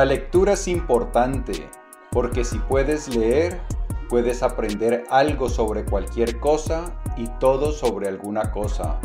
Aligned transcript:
La 0.00 0.06
lectura 0.06 0.54
es 0.54 0.66
importante 0.66 1.68
porque 2.10 2.42
si 2.42 2.58
puedes 2.58 3.14
leer, 3.14 3.60
puedes 4.08 4.42
aprender 4.42 5.04
algo 5.10 5.50
sobre 5.50 5.84
cualquier 5.84 6.40
cosa 6.40 6.90
y 7.18 7.28
todo 7.38 7.70
sobre 7.70 8.08
alguna 8.08 8.50
cosa. 8.50 8.98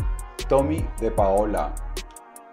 Tommy 0.48 0.88
de 0.98 1.10
Paola. 1.10 1.74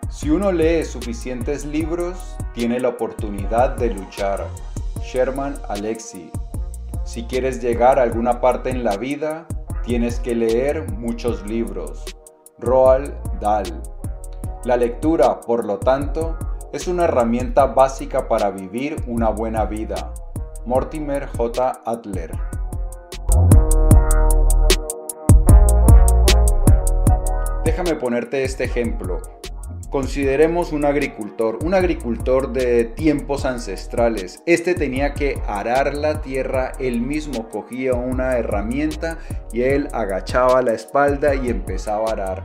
Si 0.10 0.30
uno 0.30 0.52
lee 0.52 0.84
suficientes 0.84 1.64
libros, 1.64 2.36
tiene 2.54 2.82
la 2.82 2.90
oportunidad 2.90 3.78
de 3.78 3.94
luchar. 3.94 4.46
Sherman 5.02 5.56
Alexi. 5.70 6.30
Si 7.06 7.24
quieres 7.24 7.62
llegar 7.62 7.98
a 7.98 8.04
alguna 8.04 8.42
parte 8.42 8.72
en 8.72 8.84
la 8.84 8.98
vida, 8.98 9.48
tienes 9.86 10.20
que 10.20 10.36
leer 10.36 10.92
muchos 10.92 11.48
libros. 11.48 12.04
Roald 12.60 13.14
Dahl. 13.40 13.82
La 14.66 14.76
lectura, 14.76 15.40
por 15.40 15.64
lo 15.64 15.80
tanto, 15.80 16.38
es 16.74 16.88
una 16.88 17.04
herramienta 17.04 17.68
básica 17.68 18.28
para 18.28 18.50
vivir 18.50 18.96
una 19.06 19.30
buena 19.30 19.66
vida. 19.66 20.12
Mortimer 20.66 21.28
J. 21.28 21.84
Adler. 21.86 22.32
Déjame 27.64 27.94
ponerte 27.96 28.44
este 28.44 28.64
ejemplo. 28.64 29.22
Consideremos 29.92 30.72
un 30.72 30.86
agricultor, 30.86 31.60
un 31.64 31.76
agricultor 31.76 32.52
de 32.52 32.86
tiempos 32.86 33.46
ancestrales. 33.46 34.42
Este 34.48 34.74
tenía 34.74 35.14
que 35.14 35.40
arar 35.46 35.96
la 35.96 36.22
tierra, 36.22 36.72
él 36.80 37.02
mismo 37.02 37.50
cogía 37.50 37.94
una 37.94 38.36
herramienta 38.40 39.20
y 39.52 39.62
él 39.62 39.90
agachaba 39.94 40.64
la 40.64 40.74
espalda 40.74 41.36
y 41.36 41.50
empezaba 41.50 42.10
a 42.10 42.14
arar. 42.14 42.44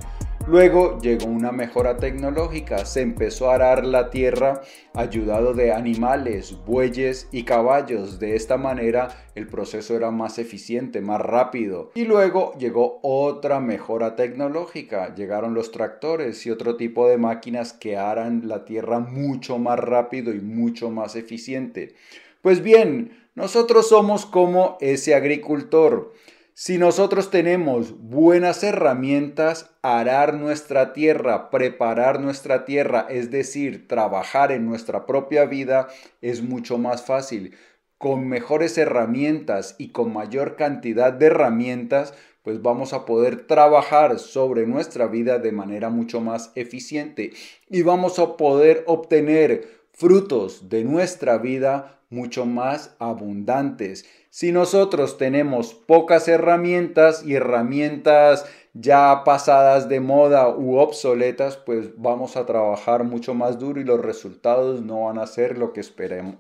Luego 0.49 0.99
llegó 1.03 1.27
una 1.27 1.53
mejora 1.53 1.99
tecnológica, 1.99 2.87
se 2.87 3.03
empezó 3.03 3.51
a 3.51 3.57
arar 3.57 3.85
la 3.85 4.09
tierra 4.09 4.63
ayudado 4.95 5.53
de 5.53 5.73
animales, 5.73 6.57
bueyes 6.65 7.29
y 7.33 7.43
caballos. 7.43 8.19
De 8.19 8.35
esta 8.35 8.57
manera 8.57 9.31
el 9.35 9.47
proceso 9.47 9.95
era 9.95 10.11
más 10.11 10.39
eficiente, 10.39 11.03
más 11.03 11.21
rápido. 11.21 11.91
Y 11.95 12.07
luego 12.07 12.55
llegó 12.57 12.99
otra 13.03 13.61
mejora 13.61 14.17
tecnológica, 14.17 15.15
llegaron 15.15 15.53
los 15.53 15.71
tractores 15.71 16.47
y 16.47 16.51
otro 16.51 16.77
tipo 16.77 17.07
de 17.07 17.19
máquinas 17.19 17.75
que 17.75 17.99
aran 17.99 18.49
la 18.49 18.65
tierra 18.65 19.01
mucho 19.01 19.59
más 19.59 19.79
rápido 19.79 20.33
y 20.33 20.41
mucho 20.41 20.91
más 20.91 21.15
eficiente. 21.15 21.95
Pues 22.41 22.63
bien, 22.63 23.29
nosotros 23.35 23.91
somos 23.91 24.25
como 24.25 24.79
ese 24.81 25.15
agricultor. 25.15 26.15
Si 26.61 26.77
nosotros 26.77 27.31
tenemos 27.31 27.97
buenas 28.01 28.65
herramientas, 28.65 29.71
arar 29.81 30.35
nuestra 30.35 30.93
tierra, 30.93 31.51
preparar 31.51 32.19
nuestra 32.19 32.65
tierra, 32.65 33.07
es 33.09 33.31
decir, 33.31 33.87
trabajar 33.87 34.51
en 34.51 34.67
nuestra 34.67 35.07
propia 35.07 35.45
vida, 35.45 35.87
es 36.21 36.43
mucho 36.43 36.77
más 36.77 37.03
fácil. 37.07 37.55
Con 37.97 38.27
mejores 38.27 38.77
herramientas 38.77 39.77
y 39.79 39.91
con 39.91 40.13
mayor 40.13 40.57
cantidad 40.57 41.13
de 41.13 41.27
herramientas, 41.27 42.13
pues 42.43 42.61
vamos 42.61 42.93
a 42.93 43.05
poder 43.05 43.47
trabajar 43.47 44.19
sobre 44.19 44.67
nuestra 44.67 45.07
vida 45.07 45.39
de 45.39 45.53
manera 45.53 45.91
mucho 45.91 46.21
más 46.21 46.51
eficiente 46.57 47.35
y 47.69 47.83
vamos 47.83 48.19
a 48.19 48.37
poder 48.37 48.83
obtener 48.89 49.69
frutos 49.93 50.69
de 50.69 50.83
nuestra 50.83 51.39
vida 51.39 51.98
mucho 52.11 52.47
más 52.47 52.95
abundantes. 52.99 54.07
Si 54.31 54.53
nosotros 54.53 55.19
tenemos 55.19 55.75
pocas 55.75 56.29
herramientas 56.29 57.25
y 57.25 57.35
herramientas 57.35 58.45
ya 58.75 59.23
pasadas 59.25 59.89
de 59.89 60.01
moda 60.01 60.49
u 60.49 60.77
obsoletas, 60.77 61.57
pues 61.57 61.91
vamos 61.97 62.37
a 62.37 62.47
trabajar 62.47 63.05
mucho 63.05 63.35
más 63.35 63.59
duro 63.59 63.81
y 63.81 63.85
los 63.85 64.01
resultados 64.01 64.83
no 64.83 65.05
van 65.05 65.19
a 65.19 65.27
ser 65.27 65.59
lo 65.59 65.73
que, 65.73 65.83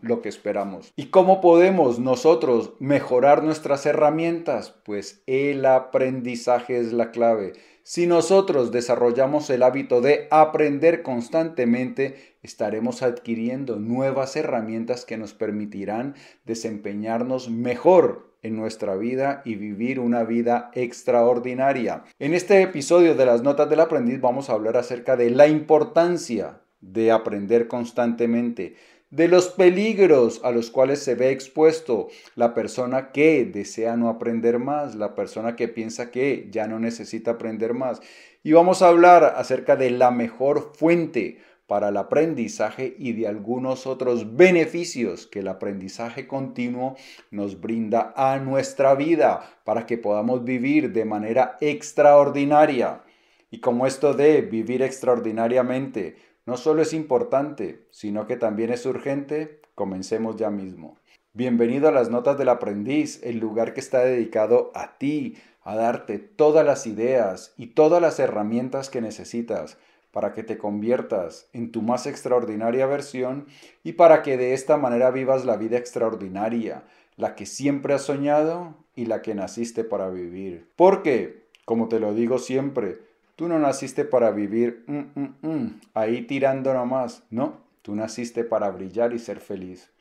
lo 0.02 0.22
que 0.22 0.28
esperamos. 0.28 0.92
¿Y 0.96 1.06
cómo 1.06 1.40
podemos 1.40 1.98
nosotros 1.98 2.74
mejorar 2.78 3.42
nuestras 3.42 3.86
herramientas? 3.86 4.74
Pues 4.84 5.22
el 5.26 5.66
aprendizaje 5.66 6.78
es 6.78 6.92
la 6.92 7.10
clave. 7.10 7.54
Si 7.82 8.06
nosotros 8.06 8.70
desarrollamos 8.70 9.48
el 9.48 9.62
hábito 9.62 10.02
de 10.02 10.28
aprender 10.30 11.02
constantemente, 11.02 12.36
estaremos 12.48 13.02
adquiriendo 13.02 13.76
nuevas 13.76 14.34
herramientas 14.34 15.04
que 15.04 15.18
nos 15.18 15.34
permitirán 15.34 16.14
desempeñarnos 16.46 17.50
mejor 17.50 18.32
en 18.42 18.56
nuestra 18.56 18.96
vida 18.96 19.42
y 19.44 19.56
vivir 19.56 20.00
una 20.00 20.24
vida 20.24 20.70
extraordinaria. 20.72 22.04
En 22.18 22.32
este 22.32 22.62
episodio 22.62 23.14
de 23.14 23.26
las 23.26 23.42
Notas 23.42 23.68
del 23.68 23.80
Aprendiz 23.80 24.20
vamos 24.20 24.48
a 24.48 24.54
hablar 24.54 24.78
acerca 24.78 25.16
de 25.16 25.30
la 25.30 25.46
importancia 25.46 26.60
de 26.80 27.12
aprender 27.12 27.68
constantemente 27.68 28.76
de 29.10 29.26
los 29.26 29.48
peligros 29.48 30.40
a 30.44 30.50
los 30.50 30.70
cuales 30.70 30.98
se 30.98 31.14
ve 31.14 31.30
expuesto 31.30 32.08
la 32.34 32.52
persona 32.52 33.10
que 33.10 33.44
desea 33.46 33.96
no 33.96 34.08
aprender 34.08 34.58
más, 34.58 34.94
la 34.94 35.14
persona 35.14 35.56
que 35.56 35.68
piensa 35.68 36.10
que 36.10 36.48
ya 36.50 36.66
no 36.66 36.78
necesita 36.78 37.32
aprender 37.32 37.72
más. 37.72 38.00
Y 38.42 38.52
vamos 38.52 38.82
a 38.82 38.88
hablar 38.88 39.34
acerca 39.36 39.76
de 39.76 39.90
la 39.90 40.10
mejor 40.10 40.72
fuente 40.74 41.38
para 41.68 41.90
el 41.90 41.98
aprendizaje 41.98 42.96
y 42.98 43.12
de 43.12 43.28
algunos 43.28 43.86
otros 43.86 44.34
beneficios 44.36 45.26
que 45.26 45.40
el 45.40 45.48
aprendizaje 45.48 46.26
continuo 46.26 46.96
nos 47.30 47.60
brinda 47.60 48.14
a 48.16 48.38
nuestra 48.38 48.94
vida 48.94 49.42
para 49.64 49.84
que 49.84 49.98
podamos 49.98 50.44
vivir 50.44 50.92
de 50.92 51.04
manera 51.04 51.58
extraordinaria. 51.60 53.02
Y 53.50 53.60
como 53.60 53.86
esto 53.86 54.14
de 54.14 54.40
vivir 54.40 54.82
extraordinariamente 54.82 56.16
no 56.46 56.56
solo 56.56 56.80
es 56.80 56.94
importante, 56.94 57.86
sino 57.90 58.26
que 58.26 58.36
también 58.36 58.72
es 58.72 58.86
urgente, 58.86 59.60
comencemos 59.74 60.36
ya 60.36 60.48
mismo. 60.48 60.96
Bienvenido 61.34 61.88
a 61.88 61.92
las 61.92 62.08
Notas 62.08 62.38
del 62.38 62.48
Aprendiz, 62.48 63.20
el 63.22 63.38
lugar 63.38 63.74
que 63.74 63.80
está 63.80 64.00
dedicado 64.00 64.72
a 64.74 64.96
ti, 64.96 65.36
a 65.60 65.76
darte 65.76 66.18
todas 66.18 66.64
las 66.64 66.86
ideas 66.86 67.52
y 67.58 67.68
todas 67.68 68.00
las 68.00 68.18
herramientas 68.18 68.88
que 68.88 69.02
necesitas 69.02 69.76
para 70.10 70.32
que 70.32 70.42
te 70.42 70.58
conviertas 70.58 71.48
en 71.52 71.70
tu 71.70 71.82
más 71.82 72.06
extraordinaria 72.06 72.86
versión 72.86 73.46
y 73.84 73.92
para 73.92 74.22
que 74.22 74.36
de 74.36 74.54
esta 74.54 74.76
manera 74.76 75.10
vivas 75.10 75.44
la 75.44 75.56
vida 75.56 75.78
extraordinaria, 75.78 76.84
la 77.16 77.34
que 77.34 77.46
siempre 77.46 77.94
has 77.94 78.02
soñado 78.02 78.74
y 78.94 79.06
la 79.06 79.22
que 79.22 79.34
naciste 79.34 79.84
para 79.84 80.08
vivir. 80.08 80.68
Porque, 80.76 81.46
como 81.64 81.88
te 81.88 82.00
lo 82.00 82.14
digo 82.14 82.38
siempre, 82.38 82.98
Tú 83.38 83.46
no 83.46 83.60
naciste 83.60 84.04
para 84.04 84.32
vivir 84.32 84.82
mm, 84.88 85.20
mm, 85.20 85.34
mm, 85.42 85.80
ahí 85.94 86.22
tirando 86.22 86.74
nomás, 86.74 87.22
no, 87.30 87.60
tú 87.82 87.94
naciste 87.94 88.42
para 88.42 88.68
brillar 88.72 89.12
y 89.12 89.20
ser 89.20 89.38
feliz. 89.38 89.92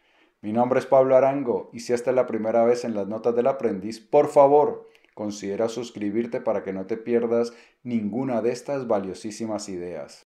Mi 0.41 0.51
nombre 0.51 0.79
es 0.79 0.87
Pablo 0.87 1.15
Arango 1.15 1.69
y 1.71 1.81
si 1.81 1.93
esta 1.93 2.09
es 2.09 2.15
la 2.15 2.25
primera 2.25 2.65
vez 2.65 2.83
en 2.83 2.95
las 2.95 3.05
notas 3.05 3.35
del 3.35 3.45
aprendiz, 3.45 3.99
por 3.99 4.29
favor, 4.29 4.89
considera 5.17 5.67
suscribirte 5.67 6.41
para 6.41 6.63
que 6.63 6.73
no 6.73 6.85
te 6.85 6.95
pierdas 6.95 7.51
ninguna 7.81 8.43
de 8.43 8.51
estas 8.51 8.87
valiosísimas 8.87 9.67
ideas. 9.67 10.27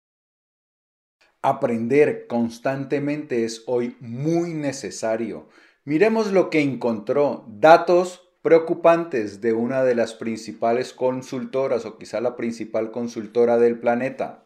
Aprender 1.41 2.27
constantemente 2.27 3.45
es 3.45 3.63
hoy 3.65 3.95
muy 4.01 4.53
necesario. 4.53 5.47
Miremos 5.85 6.33
lo 6.33 6.49
que 6.49 6.59
encontró, 6.59 7.45
datos 7.47 8.29
preocupantes 8.41 9.39
de 9.39 9.53
una 9.53 9.85
de 9.85 9.95
las 9.95 10.15
principales 10.15 10.91
consultoras 10.91 11.85
o 11.85 11.97
quizá 11.97 12.19
la 12.19 12.35
principal 12.35 12.91
consultora 12.91 13.57
del 13.57 13.79
planeta. 13.79 14.43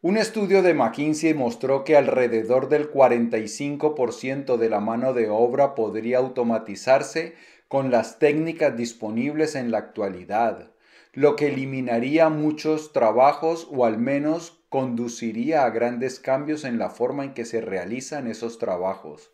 Un 0.00 0.16
estudio 0.16 0.62
de 0.62 0.72
McKinsey 0.72 1.34
mostró 1.34 1.84
que 1.84 1.96
alrededor 1.96 2.70
del 2.70 2.90
45% 2.90 4.56
de 4.56 4.70
la 4.70 4.80
mano 4.80 5.12
de 5.12 5.28
obra 5.28 5.74
podría 5.74 6.18
automatizarse 6.18 7.34
con 7.68 7.90
las 7.90 8.18
técnicas 8.18 8.76
disponibles 8.76 9.54
en 9.54 9.70
la 9.70 9.78
actualidad, 9.78 10.72
lo 11.12 11.36
que 11.36 11.48
eliminaría 11.48 12.28
muchos 12.30 12.92
trabajos 12.92 13.68
o 13.70 13.84
al 13.84 13.98
menos 13.98 14.58
conduciría 14.68 15.64
a 15.64 15.70
grandes 15.70 16.18
cambios 16.18 16.64
en 16.64 16.78
la 16.78 16.90
forma 16.90 17.24
en 17.24 17.34
que 17.34 17.44
se 17.44 17.60
realizan 17.60 18.26
esos 18.26 18.58
trabajos. 18.58 19.30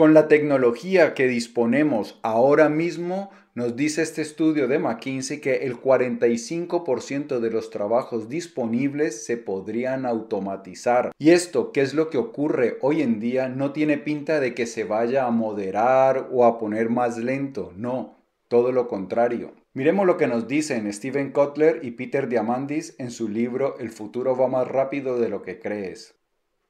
Con 0.00 0.14
la 0.14 0.28
tecnología 0.28 1.12
que 1.12 1.28
disponemos 1.28 2.18
ahora 2.22 2.70
mismo, 2.70 3.28
nos 3.54 3.76
dice 3.76 4.00
este 4.00 4.22
estudio 4.22 4.66
de 4.66 4.78
McKinsey 4.78 5.42
que 5.42 5.56
el 5.66 5.76
45% 5.76 7.38
de 7.38 7.50
los 7.50 7.68
trabajos 7.68 8.30
disponibles 8.30 9.26
se 9.26 9.36
podrían 9.36 10.06
automatizar. 10.06 11.12
Y 11.18 11.32
esto, 11.32 11.70
¿qué 11.70 11.82
es 11.82 11.92
lo 11.92 12.08
que 12.08 12.16
ocurre 12.16 12.78
hoy 12.80 13.02
en 13.02 13.20
día? 13.20 13.50
No 13.50 13.72
tiene 13.72 13.98
pinta 13.98 14.40
de 14.40 14.54
que 14.54 14.64
se 14.64 14.84
vaya 14.84 15.26
a 15.26 15.30
moderar 15.30 16.30
o 16.32 16.46
a 16.46 16.58
poner 16.58 16.88
más 16.88 17.18
lento, 17.18 17.74
no, 17.76 18.16
todo 18.48 18.72
lo 18.72 18.88
contrario. 18.88 19.52
Miremos 19.74 20.06
lo 20.06 20.16
que 20.16 20.28
nos 20.28 20.48
dicen 20.48 20.90
Steven 20.90 21.30
Kotler 21.30 21.80
y 21.84 21.90
Peter 21.90 22.26
Diamandis 22.26 22.94
en 22.98 23.10
su 23.10 23.28
libro 23.28 23.76
El 23.78 23.90
futuro 23.90 24.34
va 24.34 24.48
más 24.48 24.66
rápido 24.66 25.18
de 25.18 25.28
lo 25.28 25.42
que 25.42 25.60
crees. 25.60 26.14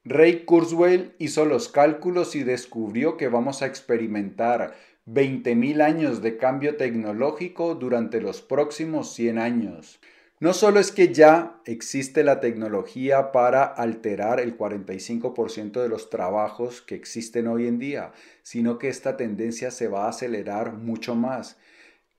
Ray 0.03 0.45
Kurzweil 0.45 1.13
hizo 1.19 1.45
los 1.45 1.69
cálculos 1.69 2.35
y 2.35 2.43
descubrió 2.43 3.17
que 3.17 3.27
vamos 3.27 3.61
a 3.61 3.67
experimentar 3.67 4.73
20.000 5.05 5.79
años 5.79 6.23
de 6.23 6.37
cambio 6.37 6.75
tecnológico 6.75 7.75
durante 7.75 8.19
los 8.19 8.41
próximos 8.41 9.13
100 9.13 9.37
años. 9.37 9.99
No 10.39 10.53
solo 10.53 10.79
es 10.79 10.91
que 10.91 11.13
ya 11.13 11.61
existe 11.65 12.23
la 12.23 12.39
tecnología 12.39 13.31
para 13.31 13.63
alterar 13.63 14.39
el 14.39 14.57
45% 14.57 15.79
de 15.79 15.89
los 15.89 16.09
trabajos 16.09 16.81
que 16.81 16.95
existen 16.95 17.45
hoy 17.45 17.67
en 17.67 17.77
día, 17.77 18.11
sino 18.41 18.79
que 18.79 18.89
esta 18.89 19.17
tendencia 19.17 19.69
se 19.69 19.87
va 19.87 20.05
a 20.05 20.09
acelerar 20.09 20.73
mucho 20.73 21.13
más. 21.13 21.57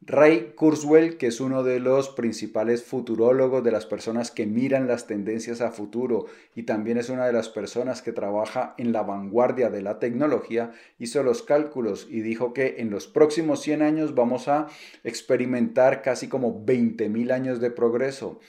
Ray 0.05 0.55
Kurzweil, 0.57 1.17
que 1.17 1.29
es 1.29 1.41
uno 1.41 1.63
de 1.63 1.79
los 1.79 2.09
principales 2.09 2.83
futurólogos 2.83 3.63
de 3.63 3.71
las 3.71 3.87
personas 3.87 4.33
que 4.33 4.47
miran 4.47 4.89
las 4.89 5.07
tendencias 5.07 5.61
a 5.61 5.71
futuro 5.71 6.27
y 6.57 6.65
también 6.65 6.99
es 6.99 7.09
una 7.09 7.25
de 7.25 7.33
las 7.33 7.49
personas 7.49 8.03
que 8.03 8.11
trabaja 8.11 8.75
en 8.79 8.91
la 8.93 9.03
vanguardia 9.03 9.71
de 9.71 9.81
la 9.81 10.01
tecnología, 10.01 10.73
hizo 10.99 11.23
los 11.23 11.45
cálculos 11.45 12.09
y 12.11 12.23
dijo 12.23 12.53
que 12.53 12.77
en 12.79 12.91
los 12.91 13.07
próximos 13.07 13.63
100 13.63 13.83
años 13.83 14.17
vamos 14.17 14.49
a 14.49 14.67
experimentar 15.05 16.03
casi 16.03 16.27
como 16.27 16.67
20.000 16.67 17.31
años 17.31 17.61
de 17.61 17.71
progreso. 17.71 18.41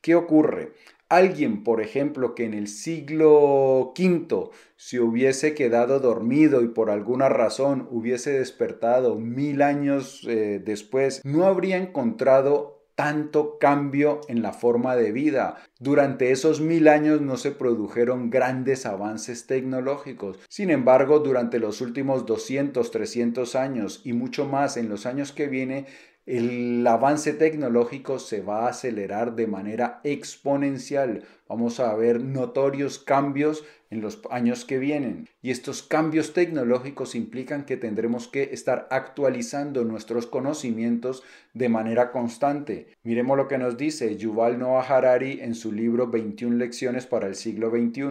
¿Qué 0.00 0.14
ocurre? 0.14 0.72
Alguien, 1.08 1.64
por 1.64 1.80
ejemplo, 1.80 2.34
que 2.34 2.44
en 2.44 2.52
el 2.52 2.68
siglo 2.68 3.94
V 3.98 4.50
se 4.76 5.00
hubiese 5.00 5.54
quedado 5.54 6.00
dormido 6.00 6.60
y 6.62 6.68
por 6.68 6.90
alguna 6.90 7.30
razón 7.30 7.88
hubiese 7.90 8.32
despertado 8.32 9.14
mil 9.14 9.62
años 9.62 10.26
eh, 10.28 10.60
después, 10.62 11.22
no 11.24 11.46
habría 11.46 11.78
encontrado 11.78 12.78
tanto 12.98 13.58
cambio 13.60 14.22
en 14.26 14.42
la 14.42 14.52
forma 14.52 14.96
de 14.96 15.12
vida. 15.12 15.62
Durante 15.78 16.32
esos 16.32 16.60
mil 16.60 16.88
años 16.88 17.20
no 17.20 17.36
se 17.36 17.52
produjeron 17.52 18.28
grandes 18.28 18.86
avances 18.86 19.46
tecnológicos. 19.46 20.40
Sin 20.48 20.68
embargo, 20.70 21.20
durante 21.20 21.60
los 21.60 21.80
últimos 21.80 22.26
200, 22.26 22.90
300 22.90 23.54
años 23.54 24.02
y 24.04 24.14
mucho 24.14 24.46
más 24.46 24.76
en 24.76 24.88
los 24.88 25.06
años 25.06 25.30
que 25.30 25.46
viene, 25.46 25.86
el 26.28 26.86
avance 26.86 27.32
tecnológico 27.32 28.18
se 28.18 28.42
va 28.42 28.66
a 28.66 28.68
acelerar 28.68 29.34
de 29.34 29.46
manera 29.46 30.02
exponencial. 30.04 31.24
Vamos 31.48 31.80
a 31.80 31.94
ver 31.96 32.20
notorios 32.20 32.98
cambios 32.98 33.64
en 33.88 34.02
los 34.02 34.20
años 34.30 34.66
que 34.66 34.78
vienen. 34.78 35.26
Y 35.40 35.50
estos 35.50 35.82
cambios 35.82 36.34
tecnológicos 36.34 37.14
implican 37.14 37.64
que 37.64 37.78
tendremos 37.78 38.28
que 38.28 38.50
estar 38.52 38.88
actualizando 38.90 39.84
nuestros 39.84 40.26
conocimientos 40.26 41.22
de 41.54 41.70
manera 41.70 42.12
constante. 42.12 42.88
Miremos 43.04 43.38
lo 43.38 43.48
que 43.48 43.56
nos 43.56 43.78
dice 43.78 44.18
Yuval 44.18 44.58
Noah 44.58 44.82
Harari 44.82 45.40
en 45.40 45.54
su 45.54 45.72
libro 45.72 46.08
21 46.08 46.56
lecciones 46.56 47.06
para 47.06 47.26
el 47.26 47.36
siglo 47.36 47.70
XXI. 47.70 48.02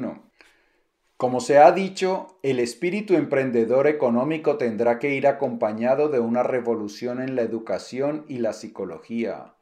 Como 1.18 1.40
se 1.40 1.58
ha 1.58 1.72
dicho, 1.72 2.38
el 2.44 2.60
espíritu 2.60 3.16
emprendedor 3.16 3.88
económico 3.88 4.58
tendrá 4.58 5.00
que 5.00 5.16
ir 5.16 5.26
acompañado 5.26 6.10
de 6.10 6.20
una 6.20 6.44
revolución 6.44 7.20
en 7.20 7.36
la 7.36 7.42
educación 7.42 8.24
y 8.28 8.38
la 8.38 8.54
psicología. 8.54 9.56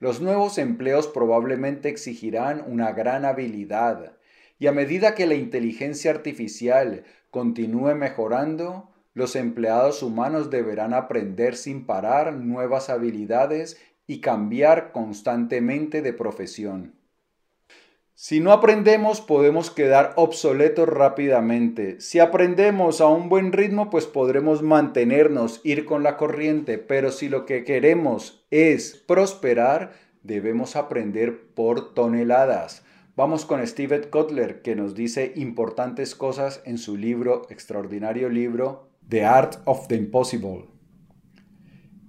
Los 0.00 0.22
nuevos 0.22 0.56
empleos 0.56 1.06
probablemente 1.06 1.90
exigirán 1.90 2.64
una 2.66 2.92
gran 2.92 3.26
habilidad, 3.26 4.16
y 4.58 4.66
a 4.66 4.72
medida 4.72 5.14
que 5.14 5.26
la 5.26 5.34
inteligencia 5.34 6.10
artificial 6.10 7.04
continúe 7.30 7.94
mejorando, 7.94 8.88
los 9.12 9.36
empleados 9.36 10.02
humanos 10.02 10.48
deberán 10.48 10.94
aprender 10.94 11.54
sin 11.56 11.84
parar 11.84 12.32
nuevas 12.32 12.88
habilidades 12.88 13.78
y 14.06 14.22
cambiar 14.22 14.90
constantemente 14.90 16.00
de 16.00 16.14
profesión. 16.14 16.94
Si 18.16 18.38
no 18.38 18.52
aprendemos 18.52 19.20
podemos 19.20 19.72
quedar 19.72 20.12
obsoletos 20.14 20.88
rápidamente. 20.88 22.00
Si 22.00 22.20
aprendemos 22.20 23.00
a 23.00 23.08
un 23.08 23.28
buen 23.28 23.50
ritmo 23.50 23.90
pues 23.90 24.06
podremos 24.06 24.62
mantenernos, 24.62 25.60
ir 25.64 25.84
con 25.84 26.04
la 26.04 26.16
corriente, 26.16 26.78
pero 26.78 27.10
si 27.10 27.28
lo 27.28 27.44
que 27.44 27.64
queremos 27.64 28.46
es 28.52 28.94
prosperar, 28.94 29.94
debemos 30.22 30.76
aprender 30.76 31.48
por 31.54 31.92
toneladas. 31.92 32.84
Vamos 33.16 33.44
con 33.44 33.66
Steve 33.66 34.08
Kotler 34.10 34.62
que 34.62 34.76
nos 34.76 34.94
dice 34.94 35.32
importantes 35.34 36.14
cosas 36.14 36.62
en 36.66 36.78
su 36.78 36.96
libro, 36.96 37.48
extraordinario 37.50 38.28
libro, 38.28 38.90
The 39.08 39.24
Art 39.24 39.56
of 39.64 39.88
the 39.88 39.96
Impossible. 39.96 40.66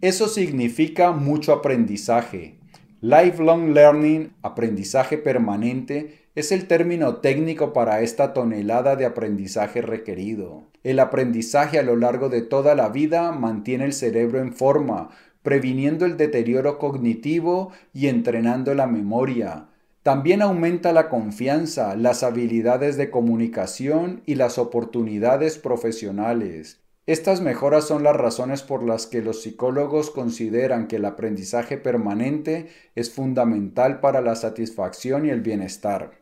Eso 0.02 0.28
significa 0.28 1.14
mucho 1.14 1.52
aprendizaje, 1.52 2.60
Lifelong 3.08 3.76
Learning, 3.76 4.34
aprendizaje 4.42 5.20
permanente, 5.20 6.24
es 6.34 6.52
el 6.52 6.66
término 6.66 7.18
técnico 7.18 7.72
para 7.72 8.02
esta 8.02 8.34
tonelada 8.34 8.96
de 8.96 9.06
aprendizaje 9.06 9.84
requerido. 9.84 10.64
El 10.84 10.98
aprendizaje 11.00 11.78
a 11.78 11.84
lo 11.84 11.98
largo 11.98 12.30
de 12.30 12.42
toda 12.42 12.74
la 12.74 12.90
vida 12.90 13.32
mantiene 13.32 13.86
el 13.86 13.94
cerebro 13.94 14.40
en 14.40 14.54
forma, 14.54 15.12
previniendo 15.44 16.08
el 16.08 16.18
deterioro 16.18 16.80
cognitivo 16.80 17.72
y 17.94 18.08
entrenando 18.08 18.74
la 18.74 18.88
memoria. 18.88 19.68
También 20.02 20.42
aumenta 20.42 20.92
la 20.92 21.08
confianza, 21.08 21.96
las 21.96 22.24
habilidades 22.24 22.98
de 22.98 23.12
comunicación 23.12 24.24
y 24.26 24.34
las 24.34 24.58
oportunidades 24.58 25.60
profesionales. 25.60 26.80
Estas 27.08 27.40
mejoras 27.40 27.86
son 27.86 28.02
las 28.02 28.16
razones 28.16 28.64
por 28.64 28.82
las 28.82 29.06
que 29.06 29.22
los 29.22 29.44
psicólogos 29.44 30.10
consideran 30.10 30.88
que 30.88 30.96
el 30.96 31.06
aprendizaje 31.06 31.78
permanente 31.78 32.70
es 32.96 33.14
fundamental 33.14 34.00
para 34.00 34.22
la 34.22 34.36
satisfacción 34.36 35.28
y 35.28 35.30
el 35.30 35.42
bienestar. 35.42 36.14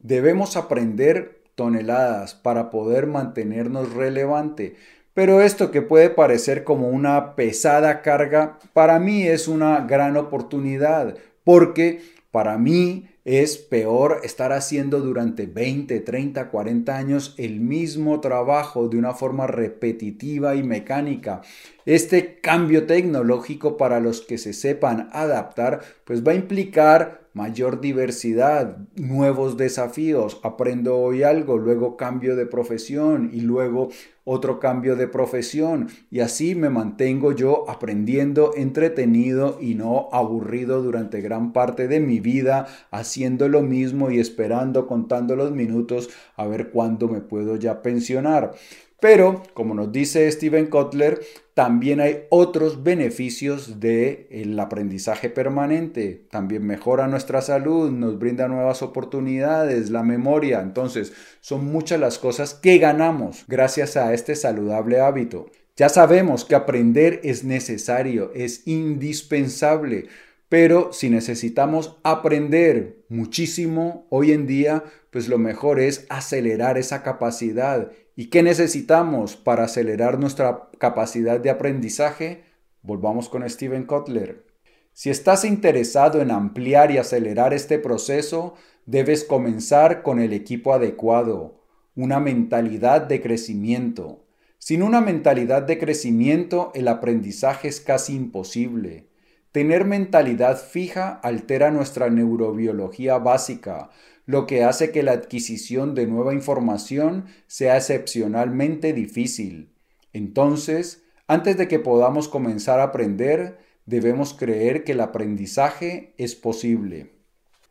Debemos 0.00 0.56
aprender 0.56 1.42
toneladas 1.54 2.34
para 2.34 2.70
poder 2.70 3.06
mantenernos 3.06 3.92
relevante, 3.92 4.74
pero 5.14 5.42
esto 5.42 5.70
que 5.70 5.82
puede 5.82 6.10
parecer 6.10 6.64
como 6.64 6.88
una 6.88 7.36
pesada 7.36 8.02
carga, 8.02 8.58
para 8.72 8.98
mí 8.98 9.28
es 9.28 9.46
una 9.46 9.80
gran 9.86 10.16
oportunidad, 10.16 11.18
porque 11.44 12.00
para 12.32 12.58
mí 12.58 13.09
es 13.24 13.58
peor 13.58 14.20
estar 14.22 14.52
haciendo 14.52 15.00
durante 15.00 15.46
20, 15.46 16.00
30, 16.00 16.50
40 16.50 16.96
años 16.96 17.34
el 17.36 17.60
mismo 17.60 18.20
trabajo 18.20 18.88
de 18.88 18.96
una 18.96 19.12
forma 19.12 19.46
repetitiva 19.46 20.54
y 20.54 20.62
mecánica. 20.62 21.42
Este 21.84 22.40
cambio 22.40 22.86
tecnológico 22.86 23.76
para 23.76 24.00
los 24.00 24.22
que 24.22 24.38
se 24.38 24.52
sepan 24.52 25.10
adaptar, 25.12 25.80
pues 26.04 26.26
va 26.26 26.32
a 26.32 26.36
implicar 26.36 27.28
mayor 27.32 27.80
diversidad, 27.80 28.78
nuevos 28.96 29.56
desafíos. 29.56 30.40
Aprendo 30.42 30.98
hoy 30.98 31.22
algo, 31.22 31.58
luego 31.58 31.96
cambio 31.96 32.36
de 32.36 32.46
profesión 32.46 33.30
y 33.32 33.42
luego 33.42 33.90
otro 34.32 34.60
cambio 34.60 34.94
de 34.94 35.08
profesión 35.08 35.88
y 36.08 36.20
así 36.20 36.54
me 36.54 36.70
mantengo 36.70 37.32
yo 37.32 37.68
aprendiendo 37.68 38.52
entretenido 38.56 39.58
y 39.60 39.74
no 39.74 40.08
aburrido 40.12 40.82
durante 40.82 41.20
gran 41.20 41.52
parte 41.52 41.88
de 41.88 41.98
mi 41.98 42.20
vida 42.20 42.68
haciendo 42.92 43.48
lo 43.48 43.62
mismo 43.62 44.12
y 44.12 44.20
esperando 44.20 44.86
contando 44.86 45.34
los 45.34 45.50
minutos 45.50 46.10
a 46.36 46.46
ver 46.46 46.70
cuándo 46.70 47.08
me 47.08 47.20
puedo 47.20 47.56
ya 47.56 47.82
pensionar. 47.82 48.52
Pero, 49.00 49.42
como 49.54 49.74
nos 49.74 49.92
dice 49.92 50.30
Steven 50.30 50.66
Kotler, 50.66 51.20
también 51.54 52.00
hay 52.00 52.24
otros 52.28 52.82
beneficios 52.82 53.80
del 53.80 54.58
aprendizaje 54.60 55.30
permanente. 55.30 56.26
También 56.30 56.66
mejora 56.66 57.06
nuestra 57.06 57.40
salud, 57.40 57.90
nos 57.90 58.18
brinda 58.18 58.46
nuevas 58.46 58.82
oportunidades, 58.82 59.90
la 59.90 60.02
memoria. 60.02 60.60
Entonces, 60.60 61.12
son 61.40 61.64
muchas 61.64 61.98
las 61.98 62.18
cosas 62.18 62.54
que 62.54 62.78
ganamos 62.78 63.44
gracias 63.48 63.96
a 63.96 64.12
este 64.12 64.36
saludable 64.36 65.00
hábito. 65.00 65.46
Ya 65.76 65.88
sabemos 65.88 66.44
que 66.44 66.54
aprender 66.54 67.20
es 67.24 67.42
necesario, 67.42 68.32
es 68.34 68.66
indispensable. 68.66 70.08
Pero 70.50 70.92
si 70.92 71.08
necesitamos 71.08 71.96
aprender 72.02 73.04
muchísimo 73.08 74.06
hoy 74.10 74.32
en 74.32 74.46
día, 74.46 74.84
pues 75.10 75.28
lo 75.28 75.38
mejor 75.38 75.78
es 75.80 76.06
acelerar 76.10 76.76
esa 76.76 77.02
capacidad 77.02 77.92
¿Y 78.20 78.26
qué 78.26 78.42
necesitamos 78.42 79.34
para 79.34 79.64
acelerar 79.64 80.18
nuestra 80.18 80.68
capacidad 80.76 81.40
de 81.40 81.48
aprendizaje? 81.48 82.44
Volvamos 82.82 83.30
con 83.30 83.48
Steven 83.48 83.84
Kotler. 83.84 84.44
Si 84.92 85.08
estás 85.08 85.42
interesado 85.46 86.20
en 86.20 86.30
ampliar 86.30 86.90
y 86.90 86.98
acelerar 86.98 87.54
este 87.54 87.78
proceso, 87.78 88.56
debes 88.84 89.24
comenzar 89.24 90.02
con 90.02 90.20
el 90.20 90.34
equipo 90.34 90.74
adecuado, 90.74 91.62
una 91.96 92.20
mentalidad 92.20 93.00
de 93.00 93.22
crecimiento. 93.22 94.26
Sin 94.58 94.82
una 94.82 95.00
mentalidad 95.00 95.62
de 95.62 95.78
crecimiento, 95.78 96.72
el 96.74 96.88
aprendizaje 96.88 97.68
es 97.68 97.80
casi 97.80 98.16
imposible. 98.16 99.08
Tener 99.52 99.84
mentalidad 99.84 100.62
fija 100.62 101.20
altera 101.24 101.72
nuestra 101.72 102.08
neurobiología 102.08 103.18
básica, 103.18 103.90
lo 104.24 104.46
que 104.46 104.62
hace 104.62 104.92
que 104.92 105.02
la 105.02 105.10
adquisición 105.10 105.96
de 105.96 106.06
nueva 106.06 106.34
información 106.34 107.24
sea 107.48 107.76
excepcionalmente 107.76 108.92
difícil. 108.92 109.72
Entonces, 110.12 111.02
antes 111.26 111.56
de 111.56 111.66
que 111.66 111.80
podamos 111.80 112.28
comenzar 112.28 112.78
a 112.78 112.84
aprender, 112.84 113.58
debemos 113.86 114.34
creer 114.34 114.84
que 114.84 114.92
el 114.92 115.00
aprendizaje 115.00 116.14
es 116.16 116.36
posible. 116.36 117.10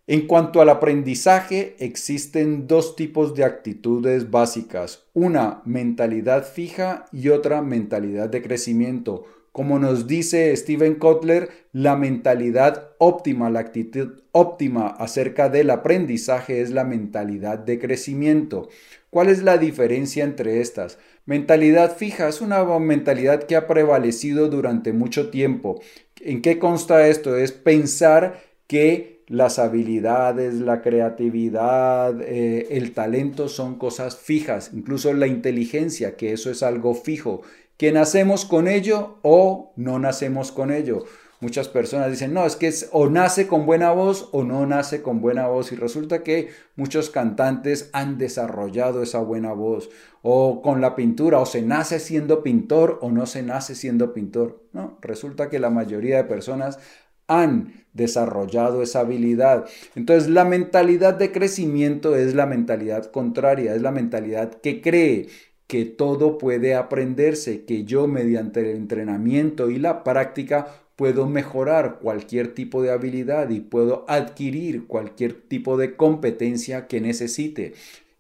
En 0.06 0.28
cuanto 0.28 0.60
al 0.60 0.70
aprendizaje, 0.70 1.76
existen 1.80 2.68
dos 2.68 2.96
tipos 2.96 3.36
de 3.36 3.46
actitudes 3.46 4.32
básicas, 4.32 5.06
una 5.14 5.62
mentalidad 5.66 6.46
fija 6.46 7.06
y 7.14 7.30
otra 7.30 7.62
mentalidad 7.62 8.28
de 8.28 8.42
crecimiento. 8.42 9.26
Como 9.52 9.80
nos 9.80 10.08
dice 10.08 10.56
Steven 10.56 10.96
Kotler, 10.96 11.50
la 11.72 11.96
mentalidad 11.96 12.92
óptima, 12.98 13.50
la 13.50 13.60
actitud 13.60 14.22
óptima 14.32 14.88
acerca 14.88 15.50
del 15.50 15.70
aprendizaje 15.70 16.62
es 16.62 16.72
la 16.72 16.84
mentalidad 16.84 17.60
de 17.60 17.80
crecimiento. 17.80 18.70
¿Cuál 19.10 19.30
es 19.30 19.42
la 19.42 19.58
diferencia 19.58 20.24
entre 20.24 20.62
estas? 20.62 21.00
Mentalidad 21.26 21.96
fija 21.96 22.28
es 22.28 22.42
una 22.42 22.64
mentalidad 22.80 23.44
que 23.44 23.56
ha 23.56 23.68
prevalecido 23.68 24.50
durante 24.50 24.94
mucho 24.94 25.30
tiempo. 25.30 25.82
¿En 26.22 26.42
qué 26.42 26.60
consta 26.60 27.08
esto? 27.08 27.36
Es 27.36 27.52
pensar 27.52 28.42
que 28.68 29.20
las 29.28 29.60
habilidades, 29.60 30.56
la 30.56 30.82
creatividad, 30.82 32.20
eh, 32.22 32.68
el 32.72 32.94
talento 32.94 33.48
son 33.48 33.78
cosas 33.78 34.18
fijas, 34.18 34.72
incluso 34.74 35.14
la 35.14 35.28
inteligencia, 35.28 36.18
que 36.18 36.34
eso 36.34 36.50
es 36.50 36.64
algo 36.64 36.96
fijo 36.96 37.44
que 37.80 37.94
nacemos 37.94 38.44
con 38.44 38.68
ello 38.68 39.20
o 39.22 39.72
no 39.78 40.00
nacemos 40.00 40.52
con 40.52 40.70
ello. 40.70 41.06
Muchas 41.40 41.70
personas 41.70 42.12
dicen, 42.12 42.34
no, 42.34 42.46
es 42.46 42.58
que 42.58 42.68
es, 42.68 42.90
o 42.92 43.10
nace 43.10 43.48
con 43.48 43.66
buena 43.66 43.94
voz 43.94 44.28
o 44.34 44.44
no 44.44 44.66
nace 44.66 45.02
con 45.02 45.22
buena 45.22 45.48
voz. 45.48 45.72
Y 45.72 45.78
resulta 45.78 46.22
que 46.22 46.50
muchos 46.76 47.10
cantantes 47.10 47.90
han 47.94 48.18
desarrollado 48.18 49.02
esa 49.02 49.20
buena 49.20 49.54
voz. 49.54 49.90
O 50.22 50.62
con 50.62 50.82
la 50.82 50.98
pintura, 50.98 51.40
o 51.40 51.46
se 51.46 51.62
nace 51.62 52.02
siendo 52.02 52.44
pintor 52.44 53.00
o 53.02 53.12
no 53.12 53.26
se 53.26 53.44
nace 53.44 53.76
siendo 53.76 54.14
pintor. 54.14 54.62
No, 54.74 54.98
resulta 55.02 55.50
que 55.50 55.60
la 55.60 55.70
mayoría 55.70 56.18
de 56.18 56.26
personas 56.26 56.80
han 57.28 57.86
desarrollado 57.94 58.82
esa 58.82 59.02
habilidad. 59.02 59.66
Entonces 59.96 60.30
la 60.30 60.44
mentalidad 60.44 61.14
de 61.14 61.32
crecimiento 61.32 62.18
es 62.18 62.36
la 62.36 62.46
mentalidad 62.46 63.06
contraria, 63.12 63.74
es 63.74 63.82
la 63.82 63.92
mentalidad 63.92 64.56
que 64.56 64.82
cree 64.82 65.30
que 65.70 65.86
todo 65.86 66.40
puede 66.40 66.74
aprenderse, 66.74 67.64
que 67.64 67.84
yo 67.84 68.08
mediante 68.08 68.60
el 68.62 68.76
entrenamiento 68.76 69.70
y 69.70 69.78
la 69.78 70.04
práctica 70.04 70.82
puedo 70.96 71.28
mejorar 71.28 72.00
cualquier 72.00 72.56
tipo 72.56 72.82
de 72.82 72.90
habilidad 72.90 73.52
y 73.52 73.60
puedo 73.60 74.04
adquirir 74.08 74.88
cualquier 74.88 75.34
tipo 75.34 75.78
de 75.78 75.96
competencia 75.96 76.88
que 76.88 77.02
necesite. 77.02 77.74